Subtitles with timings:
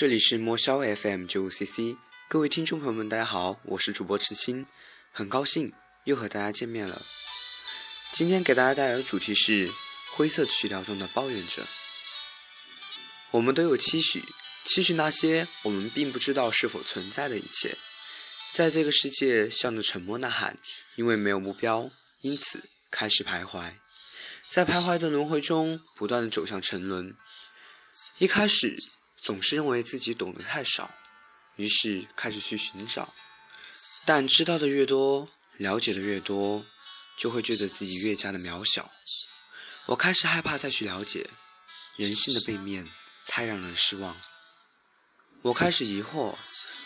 [0.00, 4.64] 这里是莫萧 FM 九五 CC，各位听众朋友们，大家好，我是主播池青，
[5.12, 7.02] 很高兴又和大家见面了。
[8.14, 9.68] 今天给大家带来的主题是
[10.14, 11.66] 灰色曲调中的抱怨者。
[13.32, 14.24] 我们都有期许，
[14.64, 17.76] 期许那些我们并不知道是否存在的一切，
[18.54, 20.56] 在这个世界向着沉默呐喊，
[20.94, 21.90] 因为没有目标，
[22.22, 23.74] 因此开始徘徊，
[24.48, 27.14] 在徘徊的轮回中不断的走向沉沦。
[28.16, 28.78] 一开始。
[29.20, 30.90] 总是认为自己懂得太少，
[31.56, 33.12] 于是开始去寻找。
[34.06, 36.64] 但知道的越多，了解的越多，
[37.18, 38.90] 就会觉得自己越加的渺小。
[39.86, 41.28] 我开始害怕再去了解
[41.96, 42.88] 人性的背面，
[43.26, 44.16] 太让人失望。
[45.42, 46.34] 我开始疑惑，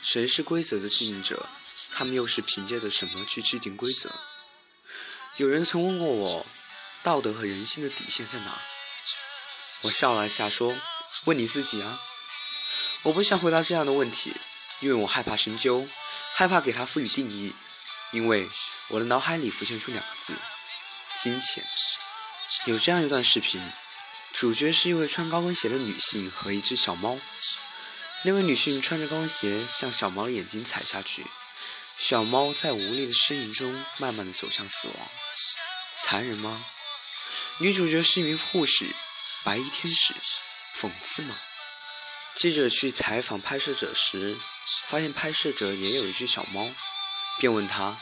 [0.03, 1.49] 谁是规则的制定者？
[1.93, 4.11] 他们又是凭借着什么去制定规则？
[5.37, 6.47] 有人曾问过我，
[7.05, 8.61] 道德和人性的底线在哪？
[9.83, 10.77] 我笑了一下说
[11.27, 12.01] ：“问你自己啊。”
[13.05, 14.35] 我不想回答这样的问题，
[14.81, 15.87] 因为我害怕深究，
[16.35, 17.55] 害怕给它赋予定义，
[18.13, 18.49] 因为
[18.89, 20.35] 我的脑海里浮现出两个字：
[21.21, 21.63] 金钱。
[22.65, 23.61] 有这样一段视频，
[24.33, 27.19] 主角是一位穿高跟鞋的女性和一只小猫。
[28.25, 31.27] 那位女性穿着高跟鞋向小猫的眼睛踩下去，
[31.99, 34.97] 小猫在无力的呻吟中慢慢的走向死亡。
[36.03, 36.65] 残忍吗？
[37.59, 38.87] 女主角是一名护士，
[39.45, 40.15] 白衣天使，
[40.81, 41.37] 讽刺吗？
[42.37, 44.37] 记者去采访拍摄者时，
[44.87, 46.69] 发现拍摄者也有一只小猫，
[47.39, 47.97] 便问他：“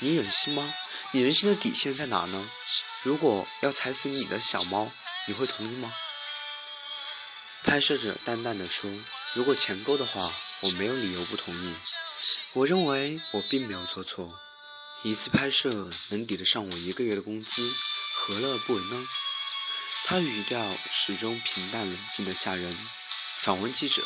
[0.00, 0.74] 你忍心吗？
[1.12, 2.50] 你人心的底线在哪呢？
[3.02, 4.90] 如果要踩死你的小猫，
[5.26, 5.92] 你会同意吗？”
[7.64, 8.90] 拍摄者淡淡的说
[9.34, 10.20] ：“如果钱够的话，
[10.60, 11.74] 我没有理由不同意。
[12.54, 14.38] 我认为我并没有做错，
[15.04, 15.70] 一次拍摄
[16.10, 17.62] 能抵得上我一个月的工资，
[18.14, 19.06] 何乐而不为呢？”
[20.04, 22.76] 他语调始终平淡冷静的吓人。
[23.38, 24.02] 访问记者：“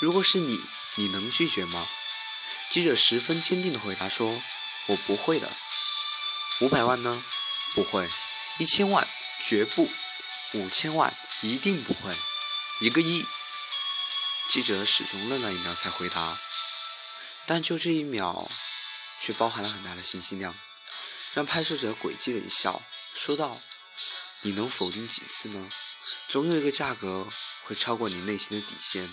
[0.00, 0.60] 如果是你，
[0.96, 1.86] 你能拒绝吗？”
[2.70, 4.40] 记者十分坚定地回答说
[4.86, 5.50] ：“我不会的。”
[6.62, 7.22] 五百万呢？
[7.74, 8.08] 不会。
[8.58, 9.06] 一千万？
[9.42, 9.88] 绝不。
[10.54, 11.14] 五千万？
[11.42, 12.14] 一定不会。
[12.80, 13.24] 一个亿？
[14.48, 16.40] 记者始终愣了一秒才回答，
[17.46, 18.50] 但就这一秒，
[19.20, 20.54] 却包含了很大的信息量，
[21.34, 22.80] 让拍摄者诡计的一笑，
[23.14, 23.60] 说道
[24.48, 25.68] ：“你能否定几次呢？
[26.28, 27.28] 总有一个价格。”
[27.68, 29.06] 会超过你内心的底线。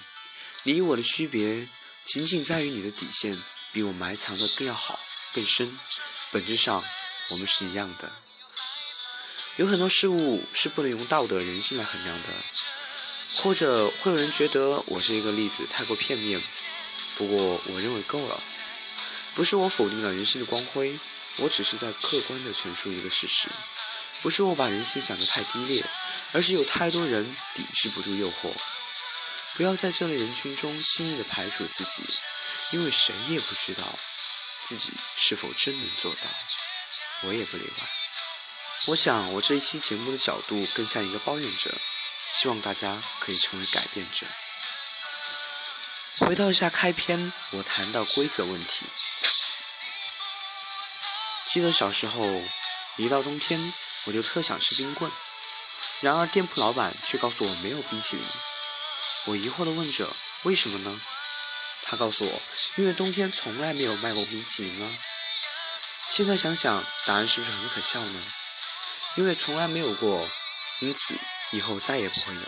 [0.64, 1.68] 你与我的区别，
[2.06, 3.38] 仅仅在于你的底线
[3.74, 4.98] 比我埋藏的更要好、
[5.34, 5.78] 更深。
[6.32, 6.82] 本质上，
[7.32, 8.10] 我们是一样的。
[9.58, 12.30] 有很多事物是不能用道德、人性来衡量的。
[13.44, 16.42] 或者会有人觉得我是一个例子太过片面。
[17.18, 18.42] 不过，我认为够了。
[19.34, 20.98] 不是我否定了人性的光辉，
[21.40, 23.50] 我只是在客观地陈述一个事实。
[24.26, 25.86] 不是我把人性想得太低劣。
[26.34, 28.52] 而是有太多人抵制不住诱惑，
[29.54, 32.04] 不要在这类人群中轻易的排除自己，
[32.72, 33.84] 因为谁也不知道
[34.68, 36.28] 自己是否真能做到。
[37.22, 37.84] 我也不例外。
[38.88, 41.74] 我想我这一期节目的角度更像一个抱怨者，
[42.28, 44.26] 希望大家可以成为改变者。
[46.26, 48.88] 回到一下开篇，我谈到规则问题。
[51.48, 52.44] 记得小时候，
[52.98, 53.74] 一到冬天，
[54.06, 55.12] 我就特想吃冰棍。
[56.02, 58.26] 然而，店铺老板却告诉我没有冰淇淋。
[59.26, 60.08] 我疑惑地问着
[60.44, 61.02] ：“为什么呢？”
[61.84, 62.42] 他告诉我
[62.78, 64.98] ：“因为冬天从来没有卖过冰淇淋啊。”
[66.10, 68.24] 现在想想，答案是不是很可笑呢？
[69.16, 70.30] 因为从来没有过，
[70.80, 71.16] 因此
[71.52, 72.42] 以后再也不会有。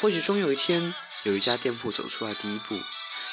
[0.00, 2.80] 或许终有一天，有一家店铺走出了第一步，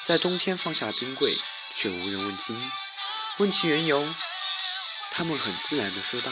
[0.06, 1.36] 在冬天放下冰柜，
[1.76, 2.72] 却无人问津。
[3.38, 4.16] 问其缘由，
[5.12, 6.32] 他们很自然地说道。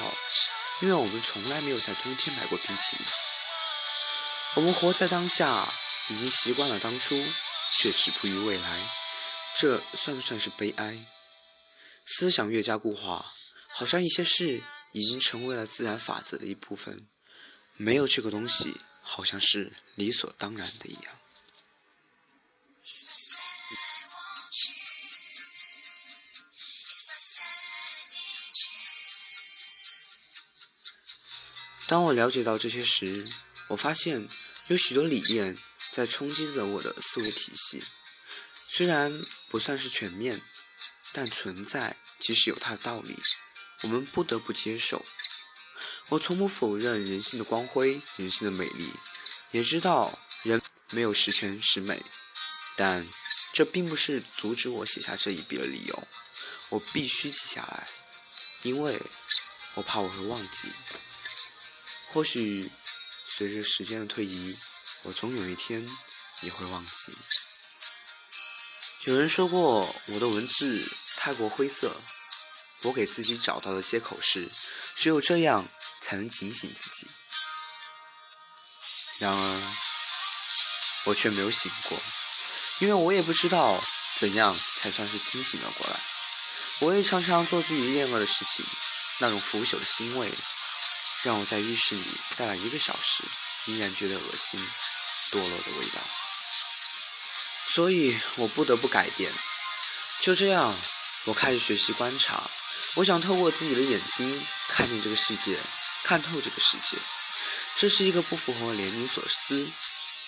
[0.81, 3.06] 因为我们从来没有在冬天买过冰淇淋，
[4.56, 5.67] 我们活在当下，
[6.09, 7.22] 已经习惯了当初，
[7.73, 8.90] 却止步于未来，
[9.57, 10.97] 这算不算是悲哀？
[12.06, 13.34] 思想越加固化，
[13.67, 14.61] 好像一些事
[14.93, 17.09] 已经成为了自然法则的一部分，
[17.75, 21.19] 没有这个东西，好像是理所当然的一样。
[31.90, 33.28] 当我了解到这些时，
[33.68, 34.30] 我发现
[34.68, 35.58] 有许多理念
[35.91, 37.84] 在冲击着我的思维体系。
[38.70, 40.40] 虽然不算是全面，
[41.12, 43.18] 但存在即使有它的道理，
[43.82, 45.03] 我们不得不接受。
[46.09, 48.94] 我从不否认人性的光辉、人性的美丽，
[49.50, 50.62] 也知道人
[50.92, 52.00] 没有十全十美，
[52.78, 53.03] 但
[53.52, 56.08] 这并不是阻止我写下这一笔的理由。
[56.70, 57.88] 我必须记下来，
[58.62, 59.02] 因为
[59.74, 60.72] 我怕我会忘记。
[62.11, 62.70] 或许，
[63.28, 64.58] 随着时间的推移，
[65.03, 65.88] 我总有一天
[66.41, 67.16] 也会忘记。
[69.03, 72.02] 有人说过我的文字太过灰色，
[72.82, 74.50] 我给自己找到的借口是，
[74.96, 75.70] 只有这样
[76.02, 77.08] 才能警醒自己。
[79.20, 79.61] 然而，
[81.06, 82.02] 我却没有醒过，
[82.79, 83.82] 因为我也不知道
[84.17, 86.00] 怎样才算是清醒了过来。
[86.79, 88.66] 我也常常做自己厌恶的事情，
[89.20, 90.34] 那种腐朽的腥味，
[91.24, 92.06] 让我在浴室里
[92.38, 93.24] 待了一个小时，
[93.66, 94.60] 依然觉得恶心、
[95.32, 96.02] 堕落的味道。
[97.68, 99.32] 所以我不得不改变。
[100.22, 100.76] 就这样，
[101.26, 102.50] 我开始学习观察。
[102.96, 105.60] 我想透过自己的眼睛看见这个世界，
[106.04, 106.98] 看透这个世界。
[107.76, 109.70] 这是一个不符合年龄所思，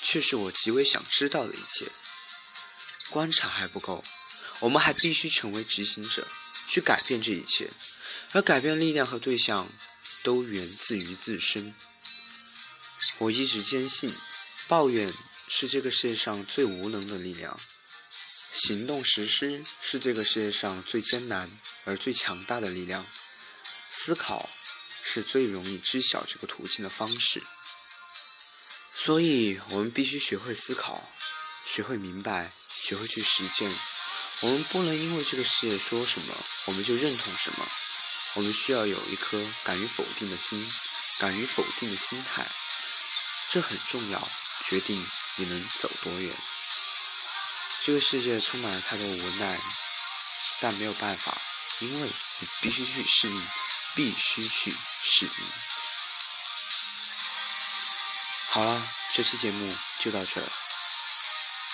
[0.02, 1.92] 却是我极为想知道的一切。
[3.10, 4.04] 观察还不够，
[4.60, 6.28] 我们还必须成为执行者，
[6.70, 7.72] 去改变这一切。
[8.34, 9.70] 而改变力量和对象，
[10.24, 11.74] 都源自于自身。
[13.18, 14.16] 我一直坚信，
[14.68, 15.14] 抱怨。
[15.54, 17.60] 是这个世界上最无能的力量，
[18.54, 21.52] 行动实施是这个世界上最艰难
[21.84, 23.06] 而最强大的力量，
[23.90, 24.50] 思考
[25.04, 27.44] 是最容易知晓这个途径的方式。
[28.96, 31.12] 所以，我们必须学会思考，
[31.66, 33.70] 学会明白，学会去实践。
[34.44, 36.34] 我们不能因为这个世界说什么，
[36.68, 37.68] 我们就认同什么。
[38.34, 40.72] 我们需要有一颗敢于否定的心，
[41.20, 42.46] 敢于否定的心态，
[43.50, 44.30] 这很重要，
[44.66, 45.06] 决定。
[45.38, 46.36] 你能走多远？
[47.84, 49.60] 这个世界充满了太多无奈，
[50.60, 51.36] 但没有办法，
[51.80, 53.48] 因为你必须去适应，
[53.96, 55.32] 必须去适应。
[58.50, 60.48] 好了，这期节目就到这儿。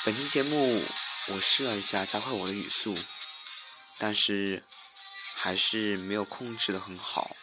[0.05, 0.87] 本期节目
[1.25, 2.95] 我试了一下加快我的语速，
[3.97, 4.63] 但是
[5.47, 7.33] 还是没有控制的很好，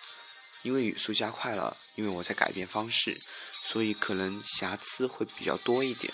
[0.61, 3.19] 因为语速加快了，因为我在改变方式。
[3.63, 6.13] 所以可能瑕疵会比较多一点，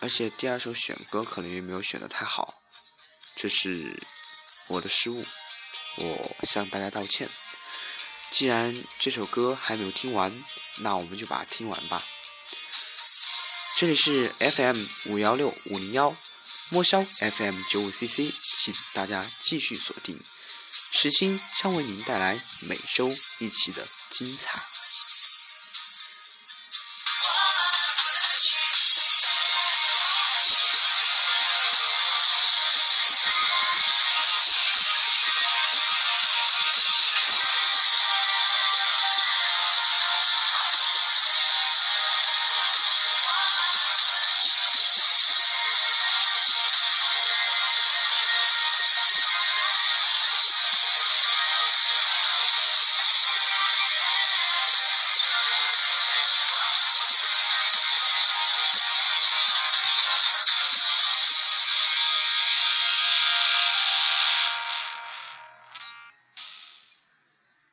[0.00, 2.60] 而且第二首选歌可能也没有选的太好，
[3.34, 3.98] 这是
[4.66, 5.24] 我的失误，
[5.96, 7.26] 我向大家道歉。
[8.30, 10.44] 既然这首歌还没有听完，
[10.76, 12.06] 那我们就把它听完吧。
[13.78, 14.76] 这里是 FM
[15.06, 16.14] 五幺六五零幺，
[16.68, 20.20] 莫萧 FM 九五 CC，请大家继续锁定，
[20.96, 24.62] 时心将为您带来每周一期的精彩。